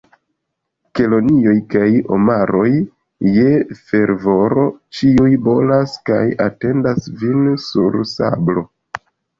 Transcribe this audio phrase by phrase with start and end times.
[0.99, 2.65] Kelonioj kaj omaroj
[3.35, 3.53] je
[3.91, 4.67] fervoro
[5.01, 8.71] ĉiuj bolas, kaj atendas vin sur sablo!